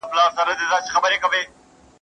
جلال 0.71 1.53